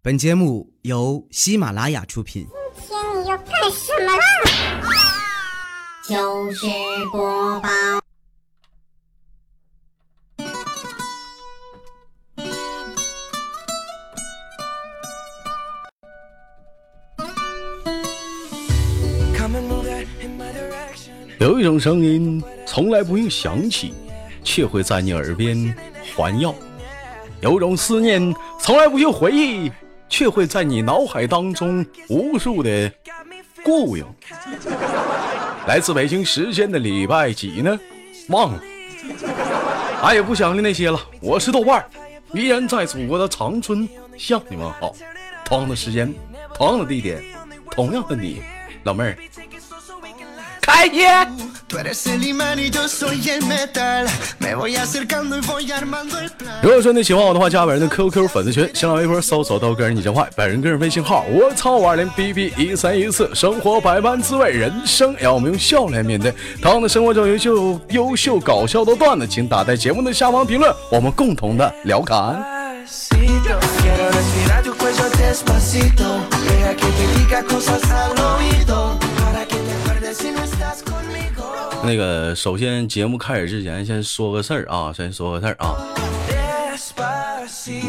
[0.00, 2.46] 本节目由喜马拉雅出品。
[2.86, 4.22] 今天你要干什么啦？
[6.04, 6.66] 糗事
[7.10, 7.68] 播报。
[21.40, 23.92] 有一种声音从来不用想起，
[24.44, 25.74] 却会在你耳边
[26.14, 26.54] 环绕；
[27.40, 29.70] 有种思念从来不用回忆，
[30.08, 32.90] 却会在你脑海当中无数的
[33.64, 34.06] 雇佣。
[35.66, 37.78] 来自北京时间的礼拜几呢？
[38.28, 38.62] 忘了，
[40.02, 40.98] 俺也不想念那些了。
[41.20, 41.90] 我是豆瓣儿，
[42.32, 44.94] 依然在祖国的长春向你们好。
[45.44, 46.14] 同样的时间，
[46.54, 47.22] 同样的地点，
[47.70, 48.42] 同样的你，
[48.84, 49.18] 老妹儿。
[50.62, 51.27] 开业。
[56.60, 63.32] 如果说你喜欢我的话，加本人的 QQ 粉丝群，新浪微博搜索到个人你真坏，本人个人微信号我操五二零 B B 一三一四。
[63.32, 66.34] 生活百般滋味，人生要我们用笑来面对。
[66.60, 72.44] 同样的生活中优秀、优秀搞笑的段子，请打在节目的下方评论，我们共同的聊侃。
[81.84, 85.76] 那个，首先节目开始之前，先说个事儿啊， 先说个事儿啊。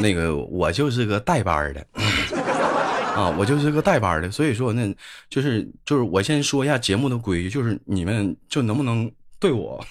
[0.01, 1.85] 那个，我就是个带班的
[3.15, 4.95] 啊，我就是个带班的，所以说那，
[5.29, 9.83] 就是就是我先说一下节目的规矩，就是你们就能不能对我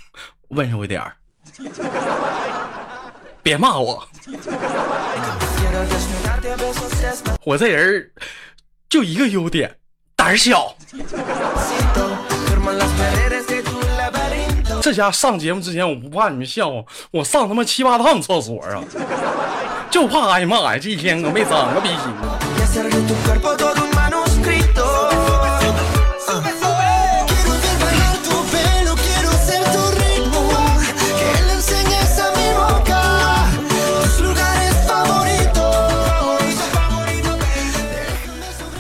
[0.49, 1.17] 温柔一点儿，
[3.43, 4.07] 别骂我。
[7.45, 8.11] 我这人
[8.89, 9.77] 就一个优点，
[10.17, 10.75] 胆小。
[14.81, 18.83] 这家上节目之前，我不怕你们笑话，我上他妈七八趟厕所啊，
[19.91, 20.79] 就怕挨骂呀！
[20.81, 21.99] 这一天可没长个鼻心。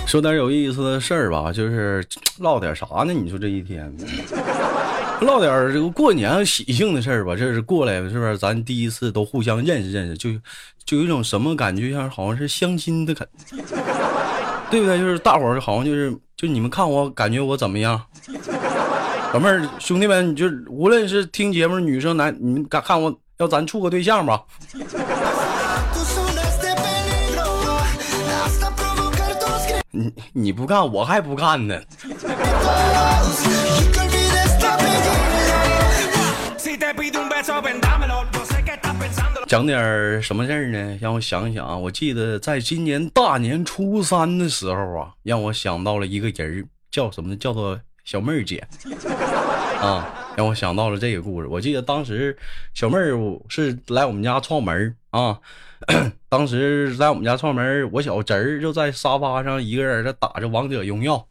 [0.07, 2.03] 说点有意思的事儿吧，就是
[2.39, 3.13] 唠点啥呢？
[3.13, 3.95] 你说这一天，
[5.21, 7.35] 唠点这个过年喜庆的事儿吧。
[7.37, 8.39] 这是过来是不是？
[8.39, 10.31] 咱第一次都互相认识认识，就
[10.85, 13.27] 就有一种什么感觉，像好像是相亲的感，
[14.71, 14.99] 对不对？
[14.99, 18.01] 就是大伙儿好像就是就你们看我感觉我怎么样？
[19.35, 24.43] 老妹儿兄弟们，你就无论是听节目女生男，你们敢看我要咱处个对象吧？
[29.91, 31.79] 你你不干，我还不干呢。
[39.47, 40.99] 讲点什么事儿呢？
[41.01, 47.37] 让我想想啊，我记得在今年大年初三的时候啊，让我想到了一个人叫什么呢？
[47.37, 48.67] 叫做小妹儿姐
[49.81, 51.49] 啊，让我想到了这个故事。
[51.49, 52.37] 我记得当时
[52.75, 53.17] 小妹儿
[53.49, 55.39] 是来我们家串门啊。
[56.29, 61.27] 当时在我们家串门，我小侄儿就在沙发上一个人在打着王者荣耀。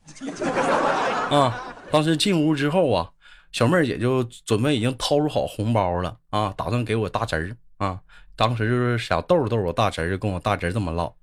[1.29, 3.11] 啊，当时进屋之后啊，
[3.52, 8.00] 小妹儿姐就准备已经掏出好红包了啊，打算给我大侄儿啊。
[8.35, 11.16] 当时就是想逗逗我大侄儿，跟我大侄儿这么唠：“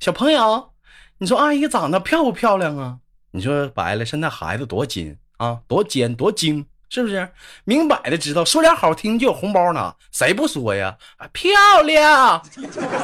[0.00, 0.72] 小朋友，
[1.18, 2.98] 你说阿姨长得漂不漂亮啊？
[3.30, 7.28] 你说白了，现在孩子多精啊，多尖多精。”是不是
[7.64, 9.94] 明摆的知道说点好听就有红包拿？
[10.12, 10.96] 谁不说呀？
[11.32, 12.40] 漂亮！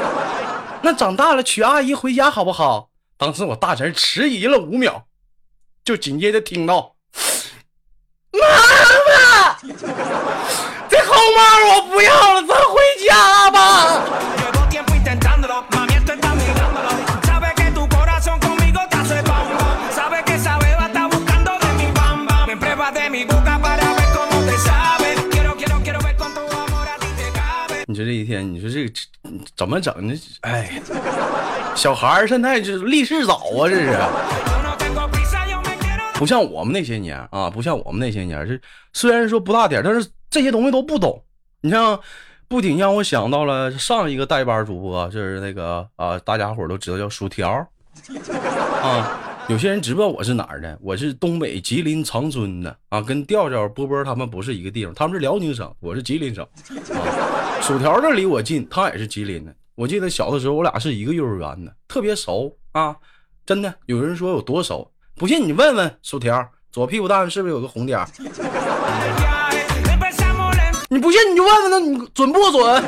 [0.83, 2.91] 那长大了娶阿姨回家好不好？
[3.17, 5.07] 当时我大侄儿迟疑了五秒，
[5.85, 6.95] 就紧接着听到
[8.33, 8.47] ：“妈
[9.09, 9.57] 妈，
[10.89, 13.59] 这红包我不要了，咱回家吧。”
[27.85, 28.93] 你说这一天，你说这个
[29.55, 30.15] 怎么整呢？
[30.43, 30.81] 哎，
[31.75, 33.93] 小孩儿现在这立世早啊，这是
[36.23, 38.61] 不像我们那些年啊，不像我们那些年，是
[38.93, 41.21] 虽然说不大点，但是这些东西都不懂。
[41.63, 41.99] 你像，
[42.47, 47.51] 不仅让我想到了上一个代班主播，就是那个啊，大家伙都知道叫薯条
[48.81, 49.19] 啊。
[49.49, 50.79] 有些人知不知道我是哪儿的？
[50.81, 56.47] 我是东北吉林长春的啊，跟调调波波他们不是一个地方，他们是辽宁省，我是吉林省。
[57.61, 59.53] 薯条这离我近，他也是吉林的。
[59.75, 62.95] 我记得小的时候，我俩是一个幼儿园的，特别熟啊！
[63.45, 68.05] 真的，有人说有多熟，不信你问问薯条，左屁股蛋是不是有个红点？
[70.89, 72.85] 你不信你就问问他，你准不准？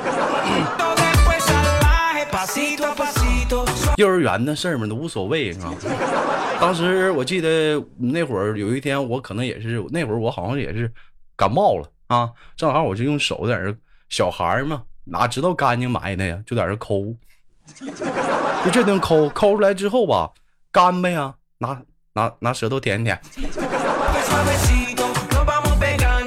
[3.96, 5.72] 幼儿园的事儿嘛，都无所谓是吧？
[6.60, 10.92] 当时我记得那会儿有一天，我可能也是那会儿我好像也是
[11.36, 13.74] 感冒了啊，正好我就用手在这
[14.08, 17.14] 小孩儿嘛，哪知道干净埋汰呀，就在这抠，
[18.64, 20.30] 就这顿抠抠出来之后吧，
[20.72, 21.80] 干呗呀，拿
[22.14, 23.20] 拿拿舌头舔舔。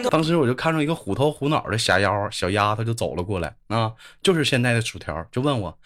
[0.10, 3.92] 当时我就看着一个虎头虎脑的小妖小丫头就走了过来啊，
[4.24, 5.78] 就是现在的薯条，就问我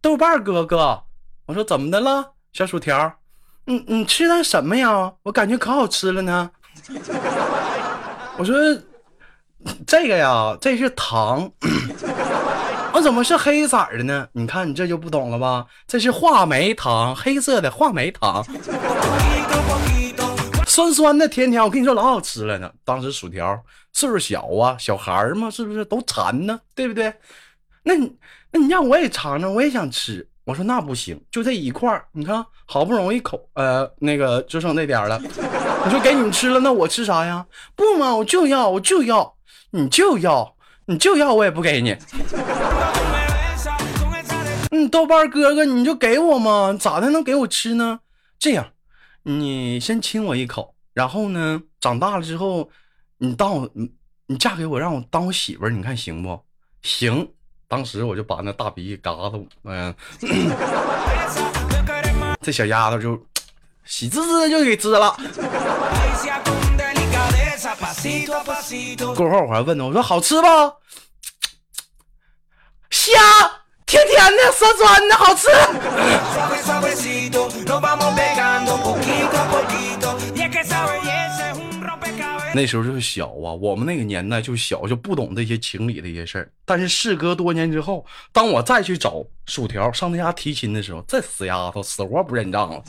[0.00, 1.02] 豆瓣哥哥，
[1.44, 3.18] 我说怎么的了，小薯条，
[3.66, 5.12] 你你吃的什么呀？
[5.24, 6.50] 我感觉可好吃了呢。
[8.38, 8.56] 我说
[9.86, 11.50] 这个呀，这是糖。
[13.06, 14.26] 怎么是黑色的呢？
[14.32, 15.64] 你看你这就不懂了吧？
[15.86, 18.44] 这是话梅糖，黑色的话梅糖。
[20.66, 22.68] 酸酸的，甜甜，我跟你说老好吃了呢。
[22.84, 23.62] 当时薯条
[23.92, 26.58] 岁数小啊，小孩儿嘛，是不是都馋呢？
[26.74, 27.14] 对不对？
[27.84, 28.12] 那你
[28.50, 30.28] 那你让我也尝尝，我也想吃。
[30.42, 35.16] 我说那不行，就这一块儿，你看好不容易口呃那个就剩那点了，
[35.84, 37.46] 你说给你们吃了，那我吃啥呀？
[37.76, 39.32] 不嘛，我就要，我就要，
[39.70, 40.55] 你就要，
[40.88, 41.96] 你就要，我也不给你。
[44.70, 48.00] 嗯，豆瓣哥哥，你就给我嘛，咋的能给我吃呢？
[48.38, 48.68] 这样。
[49.24, 52.70] 你先亲我一口，然后呢，长大了之后，
[53.18, 53.90] 你当我，你
[54.26, 56.40] 你嫁给我，让我当我媳妇儿，你看行不？
[56.82, 57.28] 行。
[57.68, 59.92] 当时我就把那大鼻嘎子，嗯，
[62.40, 63.20] 这小丫头就
[63.84, 65.16] 喜滋滋的就给滋了。
[69.14, 70.46] 过后我还问她，我说好吃不？
[72.90, 73.14] 香。
[73.86, 75.46] 甜甜的，酸酸的，好吃。
[82.52, 86.50] 那时候就是小啊，我们那个年代就小，就不懂这些情理的一些事儿。
[86.64, 92.82] 但是事隔多年之后，当我再去找薯条上他家提亲的时候，这死丫头死活不认账了。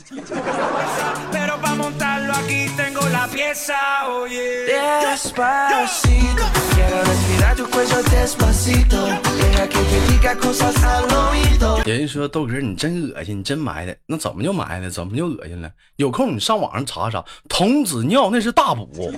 [11.84, 14.90] 人家说豆哥你真恶心，你真埋汰，那怎么就埋汰？
[14.90, 15.70] 怎么就恶心了？
[15.96, 19.10] 有空你上网上查查，童子尿那是大补。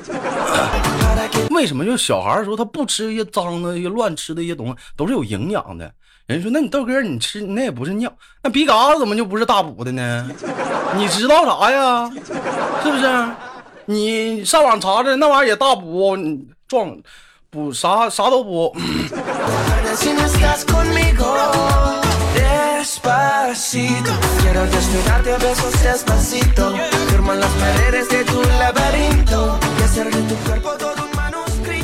[1.51, 5.93] 为什么就小孩的时候他不吃一些脏的、一些乱吃的一些东西，都是有营养的？
[6.27, 10.31] 人家说那你豆哥你吃那也不是尿，那鼻嘎子怎么就不是大补的呢？
[10.97, 12.09] 你知道啥呀？
[12.85, 13.05] 是不是？
[13.91, 16.39] 你上网查查，那玩意儿也大补，你
[16.69, 16.97] 壮
[17.51, 18.73] 补啥啥都补。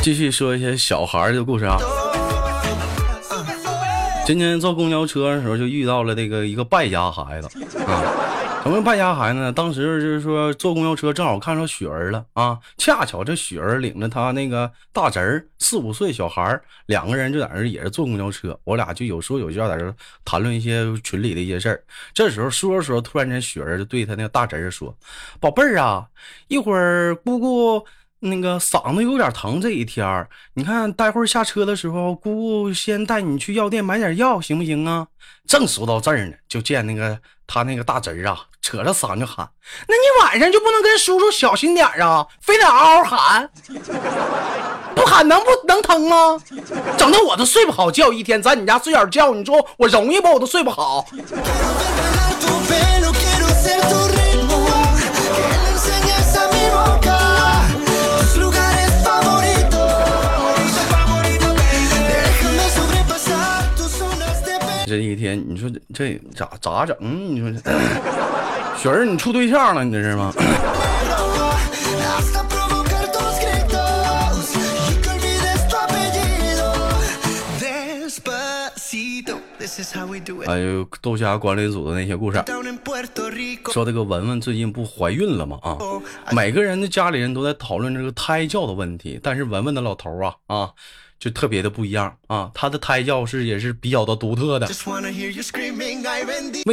[0.01, 1.77] 继续说一些小孩的故事啊。
[4.25, 7.49] 今天坐公交车的时候就遇到了那个一个败家孩子
[7.85, 8.46] 啊。
[8.67, 9.53] 什么败家孩子呢？
[9.53, 12.59] 当时就是说坐公交车，正好看上雪儿了啊！
[12.77, 18.59] 恰巧这雪儿领着他那个大侄儿，四五岁小孩儿，两个人就在那也是坐公交车。
[18.65, 21.81] 我俩就有说有笑在这谈论一些群里的一些事儿。
[22.13, 24.93] 这时候说着说着，突然间雪儿就对他那个大侄儿说
[25.39, 26.05] ：“宝贝儿啊，
[26.49, 27.87] 一会儿姑姑
[28.29, 35.07] 那个嗓子有点疼，这一天儿，你看待会儿下车的时候，姑姑先带你去药店买点药，行不行啊？”
[35.47, 38.41] 正说到这儿呢，就见那个他那个大侄儿啊。
[38.63, 39.49] 扯着嗓就喊，
[39.87, 42.27] 那你晚上就不能跟叔叔小心点啊？
[42.41, 43.49] 非得嗷嗷喊，
[44.93, 46.37] 不喊能不能疼吗？
[46.99, 50.33] 整的我都睡不好觉，一天在你家睡点觉，你说我容易不？
[50.33, 51.07] 我都睡不好。
[64.87, 66.97] 这一天，你说这咋咋整？
[67.35, 67.59] 你说这
[68.79, 69.85] 雪儿，你处对象了？
[69.85, 70.33] 你这是吗？
[80.47, 82.41] 还有豆虾管理组的那些故事，
[83.73, 85.59] 说这个文文最近不怀孕了吗？
[85.63, 85.77] 啊，
[86.33, 90.71] 每个人的家里人都在讨论这个胎教的问题，但是文文的老头啊啊。
[91.19, 94.67] 就特别的不一样啊，他的胎教是也是比较的独特的。
[94.67, 94.73] 为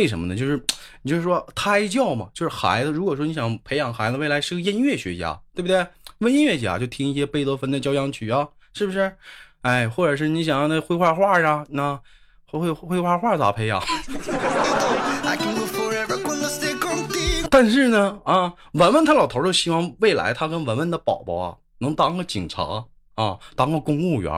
[0.07, 0.35] 什么呢？
[0.35, 0.61] 就是
[1.01, 5.85] 你就是说胎教嘛，就是孩子，如果说你想培养孩子未来是个音乐学家，对不对？
[6.19, 9.15] 问音乐家就听一些贝多芬的交响曲啊，是不是？
[9.61, 11.99] 哎，或者是你想让他会画画啊，那
[12.45, 13.81] 会会会画画咋培养？
[17.49, 22.83] 但是呢，啊，文文他老头就希望未来他跟文文的宝宝啊能当个警察。
[23.15, 24.31] 啊，当个公务员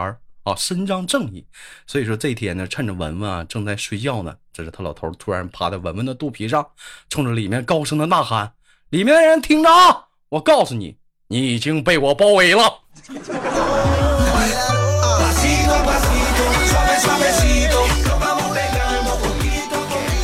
[0.43, 1.45] 啊，伸张正义。
[1.87, 6.67] 所以说这天呢，趁着文文啊正在睡觉呢，这是他老头突然趴在文文的肚皮上，
[7.09, 8.53] 冲着里面高声的呐喊
[8.89, 12.81] ：“里面的人听着啊，我告诉你，你已经被我包围了。”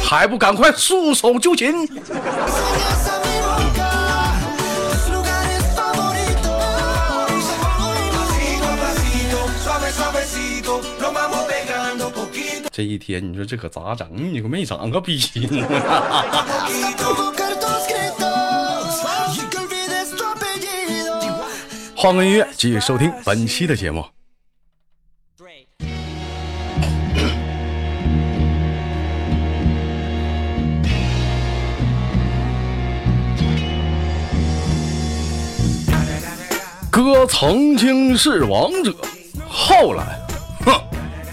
[0.04, 1.88] 还不赶快束手就擒！
[12.72, 14.08] 这一天，你说这可咋整？
[14.34, 15.68] 你可没长个逼呢！
[21.94, 24.06] 换个音乐，继续收听本期的节目。
[36.90, 38.96] 哥曾经是王者，
[39.50, 40.21] 后来，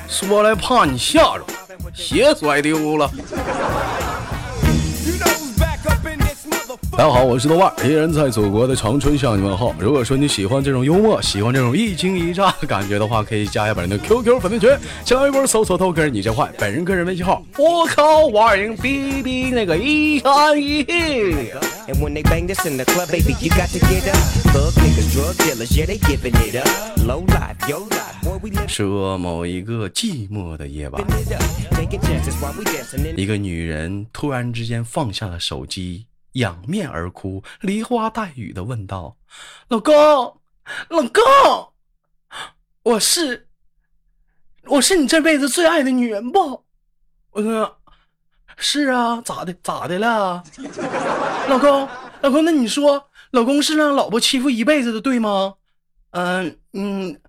[0.08, 1.44] 说来怕你吓着，
[1.94, 3.10] 鞋摔丢了。
[6.98, 9.72] 大家好，我是豆瓣，依然在祖国的长春向你问好。
[9.78, 14.68] 如果说你喜欢这种幽默，喜欢这种一惊一乍的感觉的话，可以加一下本人的 QQ 粉丝群，
[15.04, 20.84] 加微博搜索豆哥你真坏，本人个人微信号我靠五二零 B B 那个一三一。
[28.66, 31.00] 说某一个寂寞的夜晚，
[33.16, 36.07] 一个女人突然之间放下了手机。
[36.32, 39.16] 仰面而哭，梨花带雨的问道
[39.68, 39.94] ：“老公，
[40.88, 41.72] 老公，
[42.82, 43.48] 我是，
[44.64, 46.64] 我是你这辈子最爱的女人不？”
[47.32, 47.78] 我说
[48.56, 49.54] ：“是啊，咋的？
[49.62, 50.42] 咋的了？
[51.48, 51.88] 老公，
[52.20, 55.54] 老公，那你说，老公是让老婆欺负一辈子的，对吗？
[56.10, 57.20] 嗯嗯，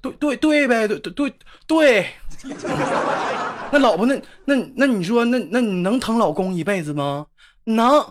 [0.00, 1.34] 对对对呗，对对对
[1.66, 2.10] 对。
[3.72, 7.28] 那老婆，那那那你说，那那你能疼老公一辈子吗？
[7.64, 8.04] 能。”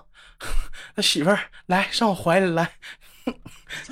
[0.95, 2.71] 那媳妇儿来上我怀里来，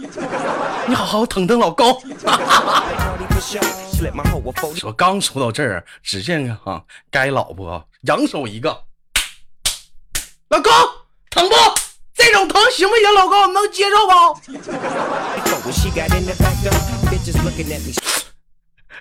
[0.87, 2.01] 你好好疼疼老公。
[4.75, 8.83] 说刚说到这儿，只见哈该老婆扬手一个，
[10.49, 10.71] 老公
[11.29, 11.55] 疼不？
[12.13, 13.13] 这种疼行不行？
[13.13, 14.13] 老公能接受不？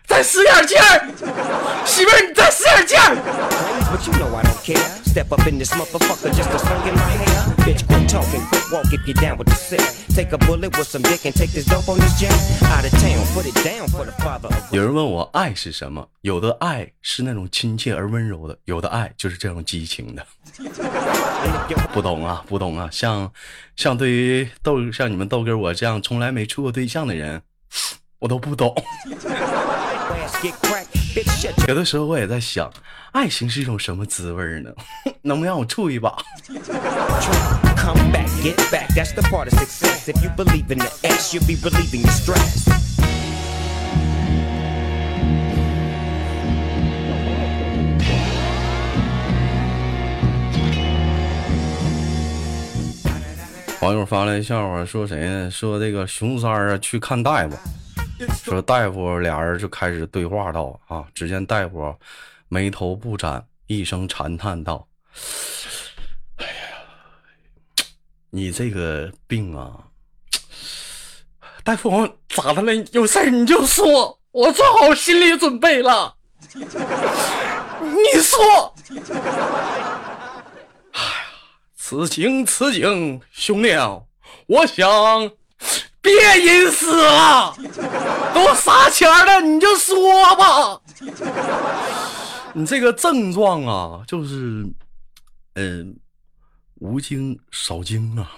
[0.06, 1.08] 再使点劲儿，
[1.84, 3.16] 媳妇儿你再使点劲儿。
[14.70, 16.06] 有人问我爱是什么？
[16.22, 20.26] 有的爱是那种亲切而温柔的，有的爱就是这种激情的。
[21.92, 22.88] 不懂啊，不懂啊！
[22.90, 23.30] 像
[23.76, 27.40] 像对于豆像你们豆哥我这样从来没处过对象的人，
[28.18, 28.74] 我都不懂。
[31.66, 32.72] 有的时候我也在想，
[33.10, 34.70] 爱情是一种什么滋味呢？
[35.22, 36.16] 能不能让我处一把？
[53.80, 55.50] 网友发来笑话，说谁呢？
[55.50, 57.56] 说这个熊三儿啊去看大夫。
[58.42, 61.94] 说大夫俩人就开始对话道啊，只见大夫
[62.48, 64.88] 眉头不展，一声长叹道
[66.36, 66.52] ：“哎呀，
[68.30, 69.84] 你这个病啊，
[71.62, 72.74] 大夫咋的了？
[72.92, 76.16] 有事儿你就说，我做好心理准备了。
[76.54, 76.60] 你
[78.20, 78.74] 说，
[80.92, 81.26] 哎呀，
[81.76, 84.00] 此情此景，兄弟啊，
[84.46, 84.86] 我想。”
[86.00, 87.54] 别隐私了，
[88.32, 89.96] 都啥钱了，你就说
[90.36, 90.80] 吧。
[92.54, 94.66] 你这个症状啊，就是，
[95.54, 95.96] 嗯，
[96.76, 98.30] 无精少精啊。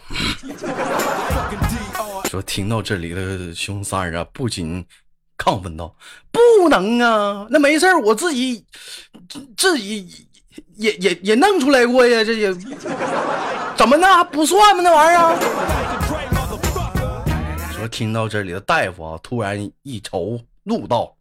[2.29, 4.85] 说听到这里的熊三啊，不仅
[5.37, 5.95] 亢奋道
[6.33, 8.65] ：“不能啊，那没事我自己
[9.57, 10.27] 自己
[10.77, 12.53] 也也也弄出来过呀，这也
[13.77, 14.83] 怎么那还不算吗？
[14.83, 15.37] 那玩意儿。”
[17.81, 21.15] 说听到这里的大夫啊，突然一愁，怒道：“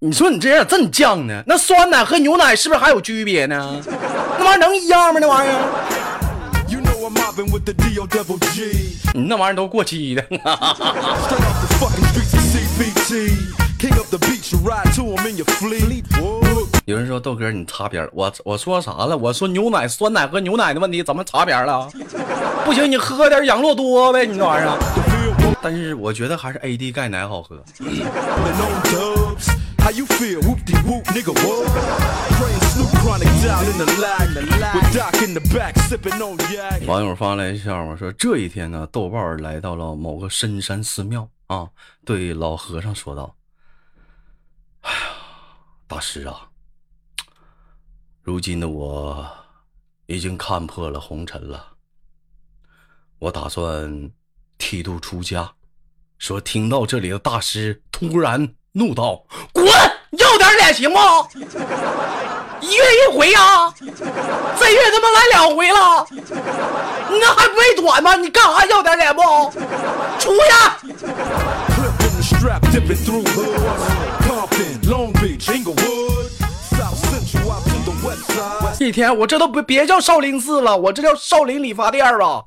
[0.00, 1.44] 你说你这人咋这么犟呢？
[1.46, 3.82] 那酸奶和牛奶是不是还有区别呢？
[4.38, 5.20] 那玩意儿能一样吗？
[5.20, 5.60] 那玩意儿，
[9.12, 10.24] 你 那玩意儿都过期的。”
[16.86, 19.16] 有人说豆哥你擦边了，我我说啥了？
[19.16, 21.90] 我说牛奶酸奶和牛奶的问题怎么擦边了？
[22.64, 24.78] 不行，你喝点养乐多呗，你这玩意儿。
[25.62, 27.62] 但是我觉得还是 AD 钙奶好喝。
[36.86, 41.68] 网友发来消息说：“这一天呢，豆包来到了某个深山寺庙啊，
[42.04, 43.34] 对老和尚说道
[44.82, 44.98] ：‘哎呀，
[45.86, 46.48] 大师啊，
[48.22, 49.28] 如今的我
[50.06, 51.74] 已经看破了红尘了，
[53.18, 54.10] 我打算……’”
[54.70, 55.50] 剃度出家。
[56.16, 59.66] 说听到这里的大师突然怒道滚！
[60.12, 60.96] 要点脸行不
[62.60, 68.14] 一月一回呀这月他妈来两回了你那还不会短吗？
[68.14, 69.50] 你干啥要点脸不？
[70.20, 70.30] 出
[78.78, 82.44] 去一天我这都不别叫少林寺了我这叫少林理发店吧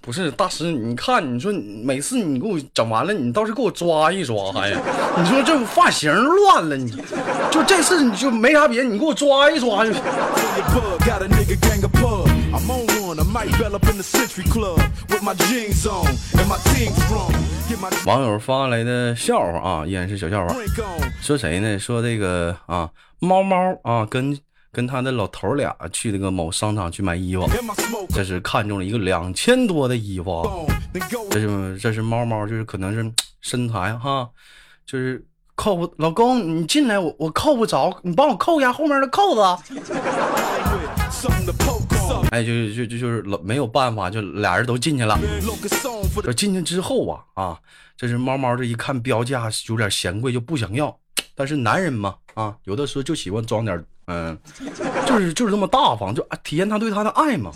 [0.00, 4.80] 不是大师，你看，你说你每次你给我整完了，你倒是给我抓一抓还呀？
[5.18, 6.90] 你说这发型乱了，你
[7.50, 9.92] 就这次你就没啥别的，你给我抓一抓就
[18.06, 20.54] 网友发来的笑话啊，依然是小笑话。
[21.20, 21.78] 说谁呢？
[21.78, 24.38] 说这个啊，猫猫啊，跟
[24.76, 27.48] 跟他的老头俩去那个某商场去买衣服
[28.10, 30.68] 这是看中了一个两千多的衣服
[31.30, 34.28] 这是这是猫猫，就是可能是身材哈，
[34.84, 39.40] 就是扣不，老公你进来我我扣不着，你帮我扣一下后面的扣子。
[42.30, 45.18] 哎，就就就就是老没有办法，就俩人都进去了。
[46.36, 47.58] 进去之后啊啊，
[47.96, 50.94] 这是猫猫这一看标价有点嫌贵，就不想要。
[51.36, 54.38] 但是男人嘛啊，有的时候就喜欢装点嗯、
[55.04, 57.50] 就是就是这么大方，就啊体现他对她的爱嘛。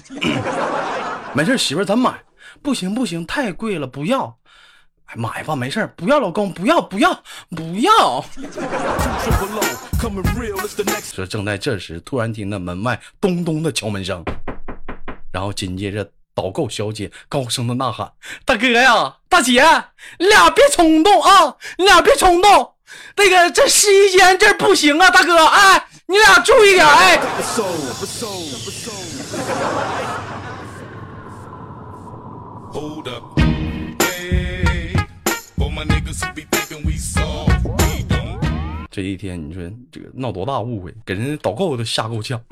[1.33, 2.21] 没事，媳妇儿咱买，
[2.61, 4.37] 不行不行，太贵了，不要。
[5.07, 7.23] 哎，买吧，没事儿不要，老公，不要，不要，
[7.57, 8.25] 不要。
[11.13, 14.25] 说正在这时，突然听到门外咚咚的敲门声，
[15.33, 18.11] 然后紧接着导购小姐高声的呐喊
[18.45, 19.63] ：“大哥呀，大姐，
[20.19, 22.75] 你俩别冲动啊，你俩别冲动，
[23.17, 27.21] 那个这试衣间这不行啊，大哥，哎，你俩注意点，哎。
[38.93, 42.41] 这一天，你说这个闹多大误会，给人家导购都吓够呛。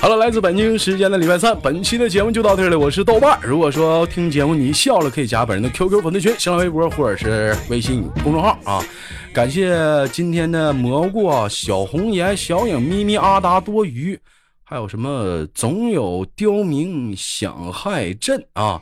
[0.00, 3.38] 好了，来自北京时间的礼拜三，本期的节目就到这里，我是豆瓣。
[3.42, 8.82] 如果说听节目你笑了，可以加本人的 QQ 粉丝群、新浪微博或者是微信公众号啊。
[9.30, 9.76] 感谢
[10.10, 14.18] 今天的蘑菇、小红颜、小影、咪咪、阿达、多余，
[14.64, 18.80] 还有什么总有刁民想害朕啊。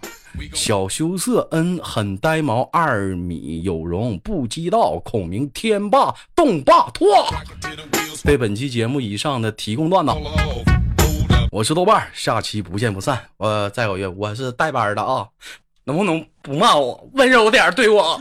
[0.54, 7.08] 小羞涩恩很呆毛，二米有容不羁道，孔明天霸动霸拓。
[8.24, 10.12] 对本期节目以上的提供段子，
[11.50, 13.18] 我是豆瓣，下期不见不散。
[13.38, 15.26] 我再有一个，我是带班的啊，
[15.84, 18.20] 能不能不骂我，温柔点对我？